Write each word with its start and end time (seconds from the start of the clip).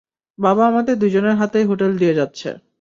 বাবা 0.39 0.63
আমাদের 0.67 0.95
দুইজনের 0.97 1.35
হাতেই 1.41 1.65
হোটেল 1.65 1.91
দিয়ে 1.97 2.17
যাচ্ছে। 2.19 2.49